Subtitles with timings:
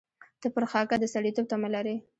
[0.41, 1.95] ته پر خاکه د سړېتوب تمه لرې.